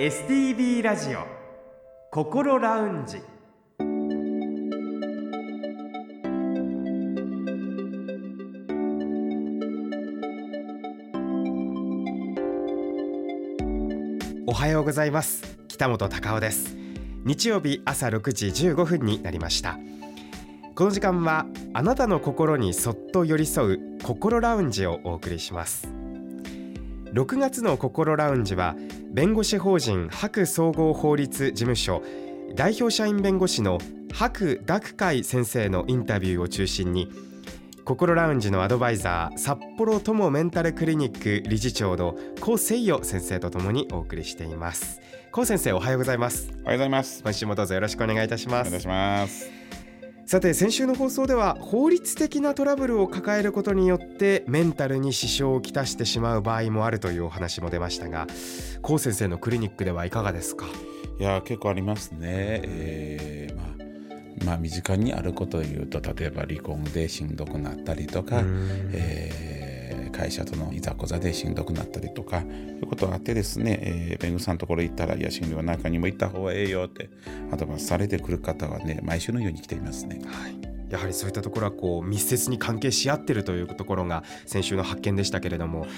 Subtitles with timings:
[0.00, 1.26] STB ラジオ
[2.10, 3.18] 心ラウンジ。
[14.46, 15.58] おはようございます。
[15.68, 16.74] 北本隆夫です。
[17.26, 19.78] 日曜日朝6時15分になりました。
[20.76, 21.44] この時間は
[21.74, 25.99] あなたの心にそっと寄り添う心ラウンジをお送りします。
[27.12, 28.76] 6月の心ラウンジは
[29.12, 32.02] 弁護士法人白総合法律事務所
[32.54, 33.78] 代表社員弁護士の
[34.12, 37.10] 白濁海先生のインタビューを中心に
[37.84, 45.00] 心ラウンジのアドバイザー札幌友メンタルクリニック理事長の高誠代先生とともにお送りしています。
[45.32, 46.50] 高先生おはようございます。
[46.62, 47.22] おはようございます。
[47.22, 48.68] 今週もどうぞよろしくお願いいたします。
[48.68, 49.79] お願いします
[50.30, 58.28] さて先週の放送では法律的なトラブルを抱えることによってメンタルに支障をきたしてしまう場合もあるというお話も出ましたが
[58.80, 60.66] 高先生のクリニックではいかがですか？
[61.18, 68.40] いや結構ありますね、えー、まあまあ身近にあることを言うと例えば離婚でしんどくなったりとか、
[68.92, 69.49] えー、
[70.20, 72.42] 会社とのいざこざでしんどくなったりとかい
[72.82, 77.08] うことがあってですね、えー、弁護士さんのところ行ったらいや心療内科にも行った方がええよって
[77.50, 80.20] アドバイスされてくる方はね毎週のように来ていますね。
[80.26, 80.70] はい。
[80.90, 85.90] やはりそういったところはこう密接に関係し合っているというところが先週の発見でしたけれども、はい、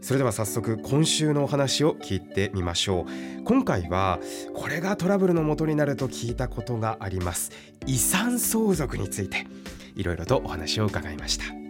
[0.00, 3.44] それでは早速今週のお話を聞いてみましょう。
[3.44, 4.20] 今回は
[4.54, 7.52] これがトラブルの元になると聞いたことがあります。
[7.86, 9.46] 遺産相続について
[9.96, 11.61] いろいろとお話を伺いました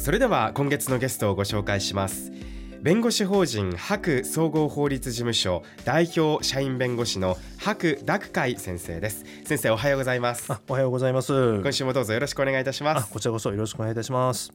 [0.00, 2.32] それでは今月のゲストをご紹介します。
[2.80, 9.26] 弁護士法人白総合法律事務所代表社員弁護士の白濁海先生です。
[9.44, 10.50] 先生おはようございます。
[10.68, 11.58] おはようございます。
[11.60, 13.12] 今週もどうぞよろしくお願いいたします。
[13.12, 14.50] こちらこそよろしくお願いいたします。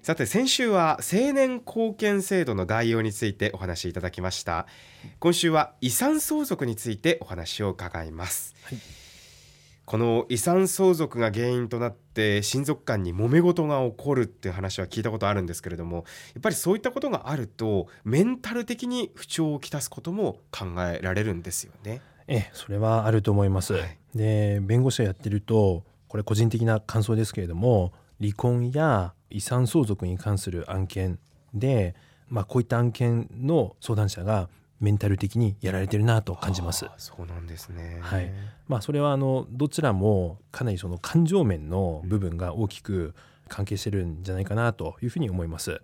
[0.00, 4.66] さて先週は青年貢献制度の概要についてお話しいただきました。
[5.18, 8.97] 今週は遺産相続についてお話を伺います、はい
[9.88, 16.04] この遺産相続が原因となって親族間に揉め事が起こるっていう話は聞いたことあるんですけれども
[16.34, 22.02] やっぱりそういったことがあるとメンタル的に不調をきたすことも考えられるんですよね。
[22.26, 23.72] ええ、それはあると思います。
[23.72, 31.18] はい、で弁護士をやってるとこれ個人的な感想ですけれども離婚や遺産相続に関する案件
[31.54, 31.94] で、
[32.28, 34.50] まあ、こういった案件の相談者が
[34.80, 36.86] メンタル的にやられてるなと感じます。
[36.98, 37.98] そうなんですね。
[38.00, 38.30] はい。
[38.68, 43.14] まあそれはあのどちらもかなりその感情面の部分が大きく
[43.48, 45.80] 関係してるんじゃないかなというふうに思います。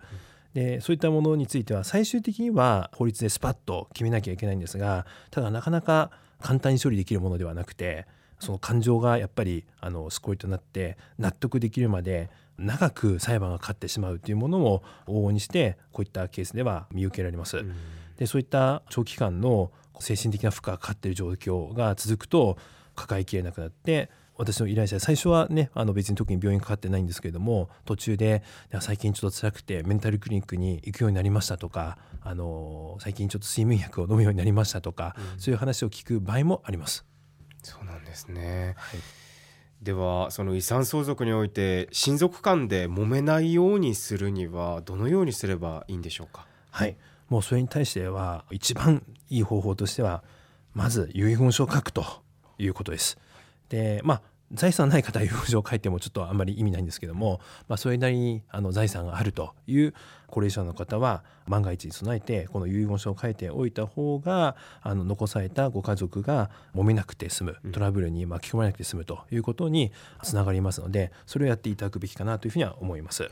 [0.53, 8.07] でそういったものについては最終的には法律でスパッと決めなきゃいけないんですがただなかなか簡単に処理できるものではなくて
[8.39, 17.57] その感情がやっぱりあのスコイとなって納得できるまで長く裁判が勝ってしまうというものも往々にしてこういったケースでは見受けられます。
[17.57, 17.73] うん
[18.17, 22.57] でそういった長期間の精神的な負荷がかかっている状況が続くと
[22.95, 28.43] 抱えきれなくなって私の依頼者最初はねあの別に特に病院かかってないんですけれども途中で
[28.81, 37.05] 最近ちょっと辛くてメンタルクリニックに行くようになりましたとかあの最近ちょっと睡眠薬を飲むようになりましたとか、うん、そういう話を聞く場合もあります。
[37.63, 38.99] そうなんですね、はい。
[39.81, 46.45] ではその遺産相続において親族間で揉めないようにするにはどのようにすればいいんでしょうか？
[46.71, 46.97] はい
[47.29, 50.23] もうそれに対しては一番いい方法としては
[50.73, 52.05] まず遺言書を書くと
[52.57, 53.17] いうことです。
[53.69, 54.21] でまあ
[54.51, 59.93] 財産ない方は遺言書を書いてもちょっとあんまり意味ないんですけども、まあ、それなりにあの財産があるという
[60.27, 69.91] 高齢者の方は万が一に備えてこの遺言書を書いておいた方があの残されたご家族が揉めなくて済むトラブルに巻き込まれなくて済むということに
[70.21, 73.29] つながりますのでそれをやっていただくべきかなというふうには思います。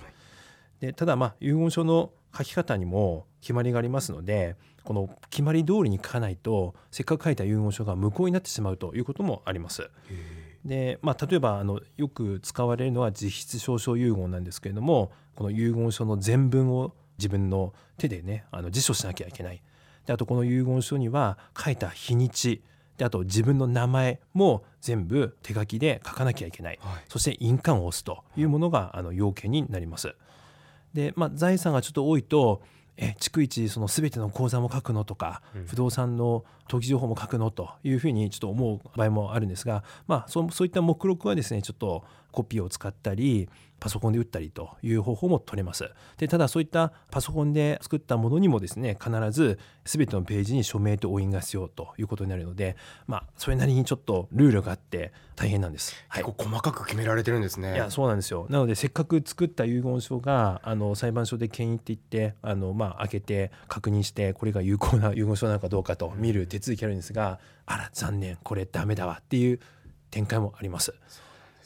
[0.80, 9.90] でただまあ遺言書の書き方にも決まりがありますのでこの決まり通りに書かないとせっかく書いた遺言書が無効になってしまうということもあります。
[10.66, 19.62] でまあ、例えばあのよく使われるのは実質証書遺言なんですけれどもこの遺言書の全文を自分の手でねあの辞書しなきゃいけない。
[20.06, 22.62] であとこの遺言書には書いた日にち
[22.98, 30.16] であと自分の名前も全部手書きで書かなきゃいけない、はい、そして印鑑を押すというものがあの要件になります。
[30.94, 32.62] で、まあ、財産がちょっと多いと
[32.98, 37.52] え逐一その全ての口座も書くのとか、うん、不動産の登記情報も書くの？
[37.52, 43.48] というふうにちょっと思う場合もあるんですが、まあ、そそういった目録はですねちょっとコピーを使ったり
[43.80, 45.92] パソコンで打ったりという方法も取れます。
[46.18, 52.76] でただそういったパソコンで作ったものにもですね必ず全てのページに署名と押印が必要ということになるので
[53.08, 57.74] まあそれなりにちょっとルールがあって大変なんです、はい、結構細かく決められてるんですね。
[57.74, 58.48] いやそうなんですよ。
[58.50, 69.60] なのでせっかく作った遺言書があの裁判所で権威って言ってあのまあ開けて確認してこれが有効な遺言書なのかどうかと見る手続きあるんですがあら残念これダメだわっていう
[70.12, 70.94] 展開もあります。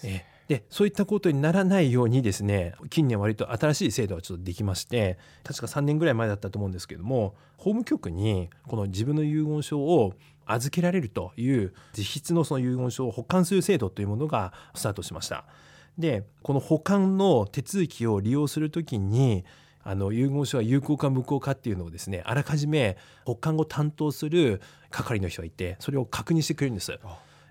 [0.04, 10.14] えでそういったことにならないようにですね近年割と新しい制度がちょっとできまして確か3年ぐらい前だったと思うんですけども法務局にこの自分の遺言書を
[10.46, 15.44] 預けられるという実質のその遺言書を保管する制度というものがスタートしました。
[15.98, 19.44] でこの保管の手続きを利用するときに
[19.90, 27.00] あの遺言書は有効か無効かっていうのをですねあらかじめ保管を担当する係の人がいてそれを確認してくれるんです。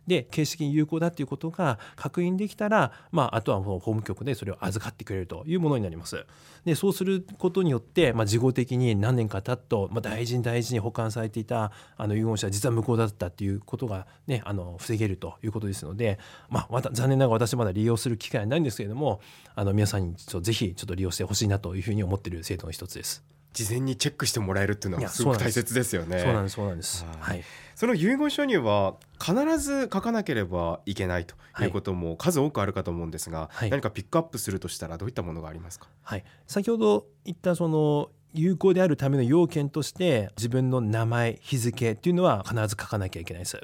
[0.06, 6.24] で形式に有効だということが確認できたら、まあ、あとは法務局でそれを預かってくれるというものになります。
[6.64, 16.18] でそうすることによって、まあ、事後的に何年か経っと、まあ、大事に大事に保管されていたあの遺言書は実は無効だったということが、ね、あの防げるということですので、
[16.48, 19.20] まあ、また残念ながら私まだ利用する機会はないんですけれども
[19.54, 23.35] あの皆さんにちょっとぜひちょっと利用してほしいなというふうに思っている制度の一つです。
[23.56, 26.20] 事前にチェックしてもらえるっていうのはすごく大切ですよね。
[26.20, 27.06] そうなんですそうなんです。
[27.18, 27.42] はい。
[27.74, 35.88] その遺言書には必ず書かなければいけないということも数多くあるかと思うんですが、はい、何かピックアップするとしたらどういったものがありますか？
[36.02, 36.24] はい。
[36.46, 43.58] 先ほど言ったその有効であるための要件として自分の名前日付っていうのは必ず書かなきゃいけないです。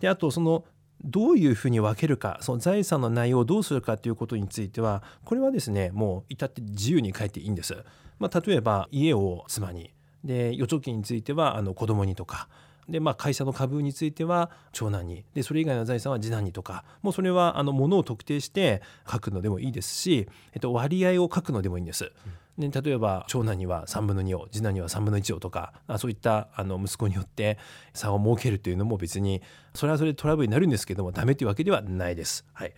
[0.00, 0.64] であとその
[1.04, 7.76] どういうふうに分けるかその財産の内容をどうするかということについてはこれはですねもう至って自由に書いていいんです。
[8.18, 9.94] まあ、例えば家を妻に
[10.24, 12.48] で預貯金についてはあの子供にとか
[12.90, 22.12] で、まあ、会社の株については長男にでそれ以外の財産は次男にとかもうそれはあのものを特定して書くのでもいいですし、えっと、割合を書くのでもいいんです。
[22.60, 27.58] で例えば長男には3分の2を次男には3分の1をとかそういったあの息子によって
[27.94, 29.42] 差を設けるというのも別に
[29.74, 32.44] それはそれでトラブルになるんですけどもダメというわけではないです。
[32.52, 32.72] はい、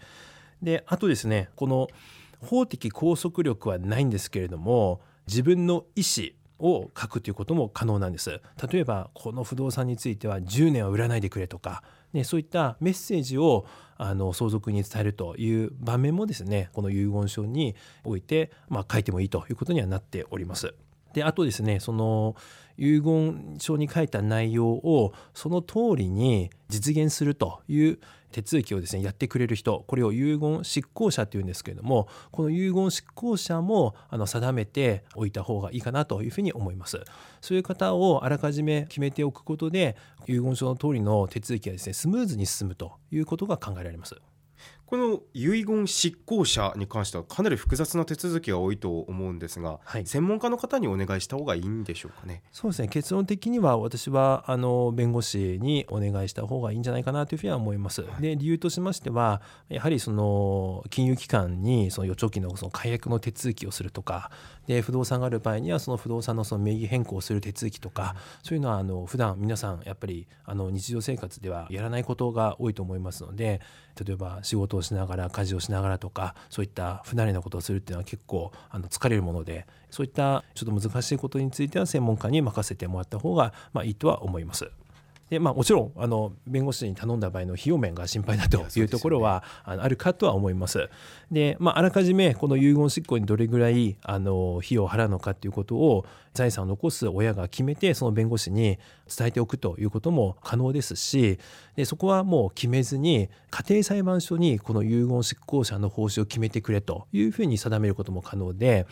[0.62, 1.88] であとですねこの
[2.40, 6.26] 法的拘束力はないんですけれども自分の意思
[6.62, 11.82] を書くということも可能なんです例えばこの不動産については10年は売らないでくれとか、
[12.12, 13.66] ね、そういったメッセージを
[13.98, 17.74] あの相続に伝えるという場面もですねこの遺言書に
[18.04, 20.74] おいて、まあ、書いてもいいということにはなっております。
[21.12, 22.36] であとですねその
[22.78, 27.98] 遺言書に書いた内容をその通りに実現するという
[28.32, 37.00] 手続きをですねやってくれる人これを遺言執行者というんですけれどもこの遺言執行者もあの定めておいた方がいいかなというふうに思います。
[37.40, 39.96] そういう方をあらかじめ決めておくことで
[40.26, 44.16] 遺言書の通りの手続きがですねスムーズに進むということが考えられます。
[44.92, 52.42] この遺言執行者に関してはかなり複雑な手続きが多いと思うんですが、はい、専門家の方にお願いした方がいいんでしょうかね？
[52.52, 58.02] そうですね結論的には私はあの弁護士にお願いした方がいいんじゃないかなというふうには思います。
[58.02, 59.40] はい、で理由としましては
[59.70, 64.30] やはりその金融機関にその預貯金のその解約の手続きをするとか
[64.66, 73.60] で不動産がある場合にはその不動産のその名義変更をする手続きとか、そういうのはあの普段皆さんやっぱりあの日常生活ではやらないことが多いと思いますので
[74.04, 84.70] 例えば仕事をしながら家事をしながらとかそういった不慣れなことをするっていうのは結構あの疲れるものでそういったちょっと難しいことについては専門家に任せてもらった方がまあいいとは思います。
[85.32, 90.90] でまあ、もちろんあの弁護士に頼んだ場合の費用面が心配だというところは、あのあるかとは思います。
[91.30, 101.38] で、まあ、あらかじめこの遺言執行にどれぐらいあの費用を払うのかということを財産を残す親が決めてその弁護士に伝えておくということも可能ですし
[101.76, 108.86] でそこはもう決めずに家庭裁判所にこの遺言執行者の報酬を決めてくれというふうに定めることも可能で。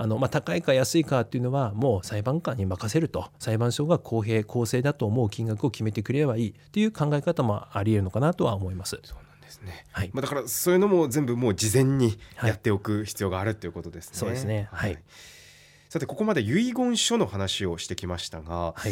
[0.00, 9.00] あの、まあ、高いか安いかっていうのはもう裁判官に任せると裁判所が公平公正だと思う金額を決めてくれればいいっていう考え方もありえるのかなとは思います。
[9.02, 9.86] そうなんですね。
[9.90, 10.10] はい。
[10.12, 14.12] まあだからそういうのも全部もう事前にやっておく必要があるということですね。
[14.14, 14.68] そうですね。
[14.70, 14.96] はい。
[15.88, 18.88] さてここまで遺言書の話をしてきましたが、は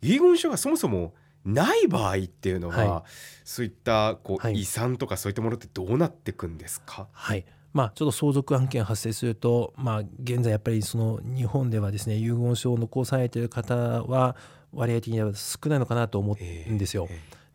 [0.00, 1.12] い、遺言書がそもそも
[1.44, 3.10] ない場合っていうのは、はい、
[3.44, 7.08] そういったこう、遺産とかそういったものってどうなっていくんですか？
[7.12, 14.36] はいまあ、ちょっと相続案件発生すると、まあ、現在やっぱりその日本ではですね遺言書を残されている方は
[14.72, 17.08] 割合的には少ないのかなと思うんですよ。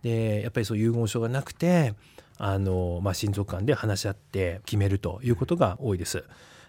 [0.04, 1.94] でやっぱりそう遺言書がなくて
[2.38, 6.26] あの、まあ、親族間で話し合って決めるということが多いです。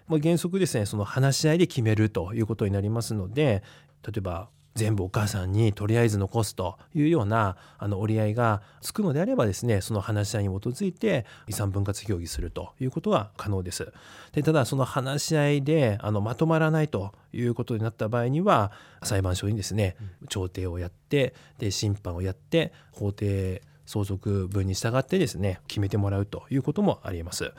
[0.07, 3.65] まあ、原則ですねその話し合いで決めるということになりますので
[4.07, 13.93] 例えば全部お母さんにとりあえず残すというようなあの折り合いがつくのであればですねその話し合いに基づいて遺産分割協議するということは可能です。
[14.33, 18.73] でただその話し合いであのまとまらないということになった場合には
[19.03, 19.97] 裁判所にですね
[20.29, 27.53] 調停をやってで審判をやって法廷相続分に従ってですね決めてもらうということもありえます。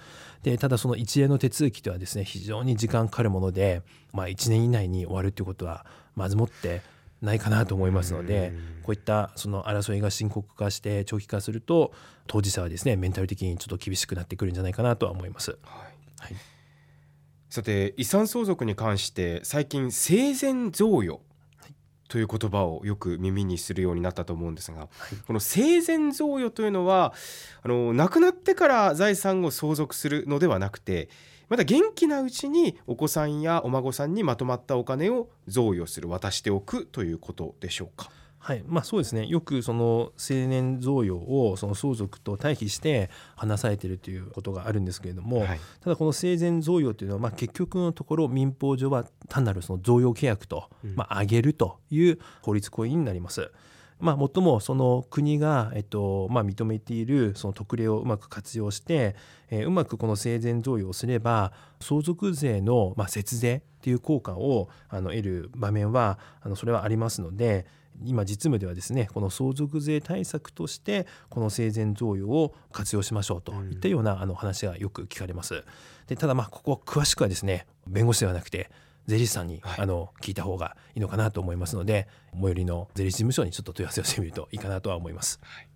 [0.43, 3.81] でただその一連の手続きとはですね非常に時間かかるもので、
[4.13, 6.81] まあ、1年以内に終わるということはまずもって
[7.21, 11.93] ないかなと思いますのでこういったその争いが深刻化して長期化すると
[12.27, 15.51] 当事者はですねメンタル的にちょっと厳しくなってくるんじゃないかなとは思います。
[15.51, 15.59] はい、
[16.21, 16.35] はい。
[17.49, 21.21] さて遺産相続に関して最近生前贈与
[22.07, 27.13] という言葉をよく耳にするようになったと思うんですが、はい、この生前贈与というのは
[27.61, 31.09] あの亡くなってから財産を相続するのではなくて
[31.51, 38.09] また元気なうちにお子さんやお孫さんにまとまったお金を贈与する渡しておくということでしょうか？
[38.39, 53.51] はいまあ、そうですねよくその青年贈与をその相続と対比して話されているということがあるんですけれども、はい、ただこの生前贈与というのはまあ結局のところ民法上は単なるその贈与契約と、まあ、上げるという法律行為になります。
[54.01, 59.15] まあ、もっともその国が、えっとまあ、認めているその特例をうまく活用して、
[59.49, 67.65] えー、うまくこの生前贈与をすれば相続税の、まあ、節税っていう効果をあの得る場面はあのそれはありますので
[68.03, 75.63] 今実務ではですねこの相続税対策としてこの生前贈与を活用しましょうといったようなあの話がよく聞かれます。
[76.07, 78.69] でただまあここ詳しくはですね弁護士ではなくて
[79.07, 85.39] 税理士さんに、はい、あの聞いた方がいいのかなと思いますので最寄りの税理士事務所にちょっと問い合わせをしてみるといいかなとは思います。
[85.43, 85.67] はい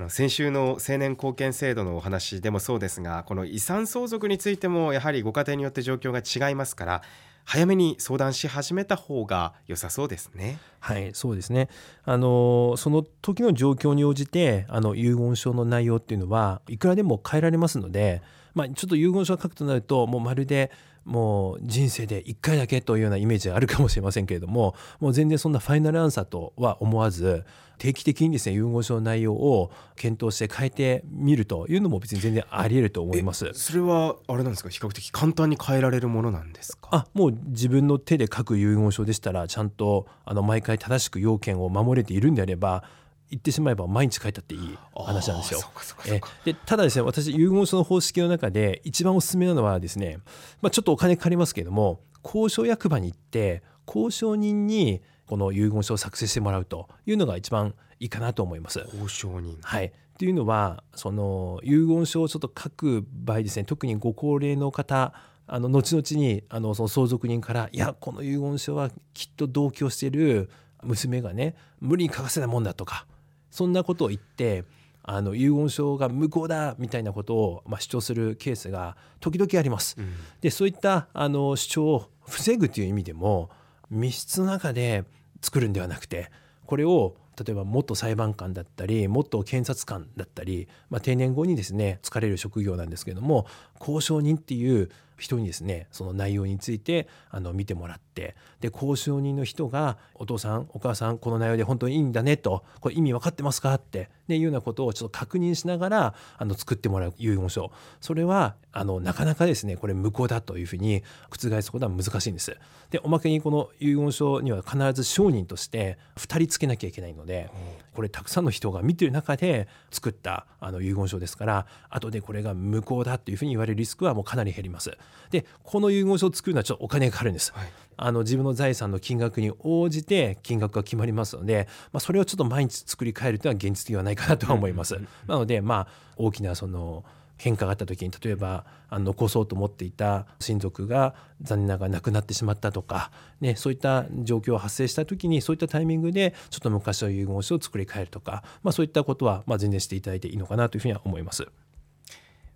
[0.00, 7.02] あの先週の青年貢献制度のお話でもそうですがこの遺産相続についてもやはりご家庭によって状況が違いますから
[7.44, 10.58] 早めに相談し始めた方が良さそうですね。
[10.78, 11.68] はいそうですね
[12.04, 18.22] あのその時の状況に応じてあの遺言書の内容っていうのはいくらでも変えられますので、
[18.54, 20.70] まあ、ちょっと遺言書を書くとなるともうまるで
[21.04, 27.44] もう人生で1回だけというようなイメージがあるかもしれませんけれどももう全然そんなファイナルアンサーとは思わず
[27.78, 33.50] 定期的にですね遺言書の内容を検討して変えてみるというのも別に全然あり得ると思います。
[33.54, 34.68] それはあれなんですか？
[34.68, 36.88] 比較的簡単に変えられるものなんですか？
[36.92, 42.84] あもう自分の手で書く遺言書でしたらちゃんとあの毎回正しく要件を守れているんであれば
[43.30, 45.60] 言ってしまえば毎日書いたっていい話なんですよ。
[46.06, 50.18] えでただですね私遺言書の方式の中で一番おすすめなのはですね、
[50.60, 58.80] まあ、ちょっとお金かかりますけれども交渉役場に行って交渉人にこの遺言書を作成してもらうというのが一番いいかなと思います。
[58.80, 65.14] 交渉人はいっていうのはその遺言書をちょっと書く場合ですね特にご高齢の方
[65.46, 70.50] あの後々にあのその相続人から「いやこの遺言書はきっと同居している
[70.82, 73.06] 娘がね無理に書かせないもんだ」とか
[73.50, 74.64] そんなことを言って
[75.02, 79.96] あの遺言書が無効だみたいなことを、まあ、主張するケースが時々あります。
[79.98, 83.50] うん、でそういったあの主張を防ぐという意味でも
[83.90, 85.04] 密室の中で
[85.42, 86.30] 作るんではなくて
[86.66, 93.46] これを例えば元裁判官だったり元検察官だったり、まあ、定年後にですね疲れる職業なんですけども
[93.80, 112.56] 交渉人っていう人にですねその内容についてあの見てもらってで交渉人の人が「お父さんお母さんこの内容で本当にいいんだね」と「これ意味分かってますか?」ってね、いうようなことをちょっと確認しながらあの作ってもらう遺言書それはあのなかなかですねこれ無効だというふうに覆すことは難しいんです。
[112.90, 117.50] でおまけにこの遺言書には必ず証人として2人つけなきゃいけないので
[117.94, 124.96] これたくさんの人が見てる中で作ったあの遺言書ですから後でこれが無効だっていうふうに言われるリスクはもうかなり減ります。
[125.30, 127.52] でこの遺言書を作るのはちょっとお金がかかるんです。
[127.54, 127.68] はい
[128.02, 134.98] あの自分の財産の金額に応じて金額が決まりますので、まあ、それをちょっと毎日作り変えるというのは現実的ではないかなとは思います。
[135.26, 137.04] なのでまあ大きなその
[137.36, 151.46] 変化があった時に例えばあの残そうと思っていた親族が残念ながら亡くなってしまったとか、ね、そういった状況が発生した時にそういったタイミングでちょっと昔の遺言書を作り変えるとか、まあ、そういったことはまあ全然していただいていいのかなというふうには思います。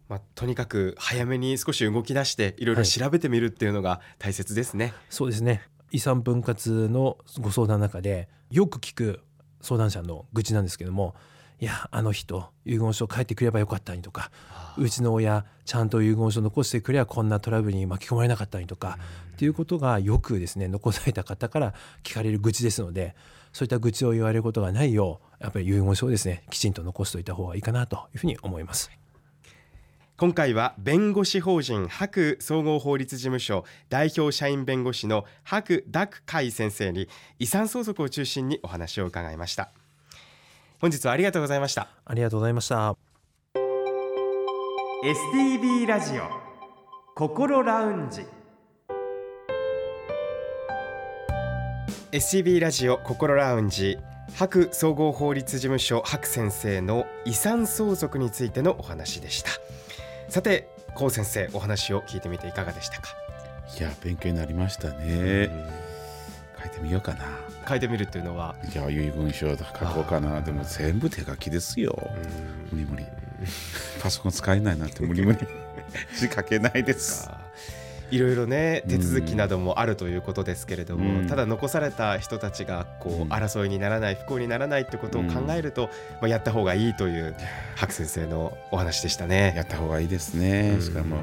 [0.09, 4.87] まあ、とにかく早めに少し動き出していろいろ調べてみるっていうのが大切ですね。
[4.87, 9.21] はい、そうですね遺産分割のご相談の中でよく聞く
[9.61, 11.15] 相談者の愚痴なんですけども
[11.61, 14.31] いやあの人遺言書書いてくればよかったにとか
[14.77, 18.99] うちの親ちゃんと遺言書残してくればこんなトラブルに巻き込まれなかったにとか
[19.35, 23.15] っていうことがよくですね残された方から聞かれる愚痴ですので
[23.53, 28.91] そういった愚痴を言われることがないようやっぱり遺言書をですねきちんと残しておいた方がいいかなというふうに思います。
[30.17, 37.09] 今回は弁護士法人白総合法律事務所代表社員弁護士の白濁海先生に
[37.41, 39.71] 遺産相続を中心にお話を伺いました。
[40.79, 41.89] 本日はありがとうございました。
[42.05, 42.95] ありがとうございました。
[45.05, 46.29] STB ラジオ
[47.17, 48.25] 心ラウンジ。
[52.13, 53.99] STB ラジオ心ラウンジ。
[54.37, 59.51] 白総合法律事務所白先生の遺産相続についてのお話でした
[60.29, 63.09] さて高先生お話を聞いてみていかがでしたか？
[63.79, 65.51] いや勉強になりましたね。
[66.61, 67.25] 書いてみようかな。
[67.69, 68.55] 書いてみるっていうのは？
[68.73, 70.41] いや遺言書書こうかな。
[70.41, 71.97] でも全部手書きですよ。
[72.73, 73.05] 無理無理。
[74.03, 75.39] パソコン使えないなんて無理無理。
[76.19, 77.29] 字書けないです
[78.15, 81.27] いろいろね手続きなどもあるということですけれども、うん。
[81.27, 83.29] ただ残された人たちがこう、うん。
[83.33, 85.89] 争いにならない不幸にならないってことを考えると、
[86.21, 87.35] まあ、やった方がいいという
[87.75, 89.55] 白先生のお話でしたね。
[89.57, 90.79] やった方がいいですね。
[90.81, 91.23] しかもこ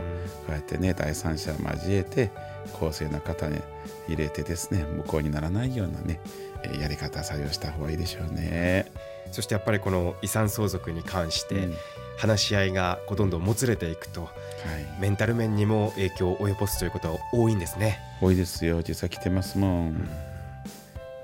[0.50, 2.32] うやってね第三者を交えて
[2.74, 3.62] 公正な方に
[4.10, 6.20] 入れてですね無効にならないようなね
[6.64, 8.92] えーやり方採用した方がいいでしょうね。
[9.32, 11.76] そしてやっぱりこの遺産相続に関してうん
[12.18, 14.30] 話し合いがこうどんどんもつれていくと
[14.66, 18.00] はい、メンタル面にも影響を及ぼすということは多いんですね。
[18.22, 19.94] 多いですよ実際来てますもん。
[19.94, 20.06] ね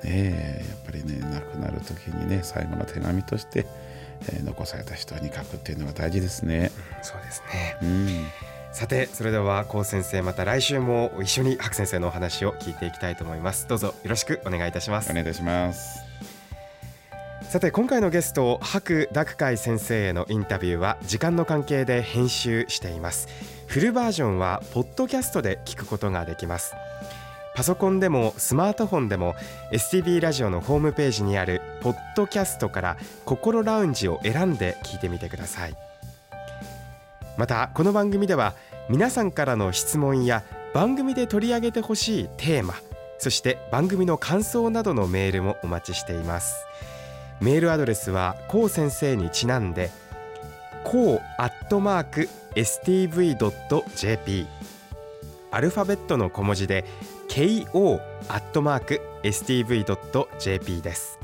[0.03, 3.65] えやっぱりね亡くなる時にね最後の手紙として、
[4.29, 6.71] えー残された人に書くっていうのが大事ですね。
[7.03, 8.25] そうですねうん、
[8.71, 16.06] さてそれでは高先生また来週も一緒に白先生のお話を聞いていきたいと思いますどうぞよろしくお願いいたしますお願いいたします。
[17.49, 23.29] さて今回のゲスト白濁海先生へのインタビューは時間の関係で編集しています。
[23.67, 26.73] フルバージョンはポッドキャストで聞くことができます。
[27.55, 29.33] パソコンでもスマートフォンでも
[29.71, 35.75] STB ラジオのホームページにあるポッドキャストから心ラウンジを選んで聞いてみてください。
[37.37, 38.55] またこの番組では
[38.89, 42.73] 皆さんからの質問や番組で取り上げてほしいテーマ
[43.19, 46.67] そして番組の感想などのメールもお待ちしています。
[47.41, 49.89] メールアドレスはこう先生にちなんで
[50.83, 54.47] こうアットマーク stv.jp
[55.51, 56.85] アルファベットの小文字で
[57.29, 61.19] ko アットマーク stv.jp です。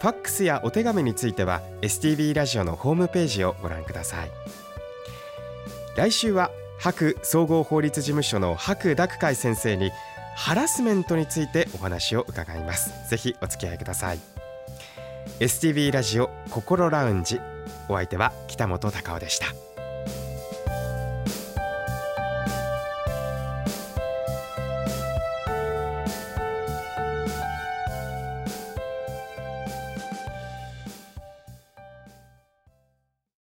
[0.00, 4.30] ファックスやお手紙については STV ラジオのホームページをご覧ください。
[5.96, 9.92] 来週は白総合法律事務所の白濁海先生に
[10.34, 13.08] ハラスメントについてお話を伺います。
[13.08, 14.31] ぜひお付き合いください。
[15.42, 17.40] STV ラジオ心ラウンジ。
[17.88, 19.71] お相手は北本隆夫でした。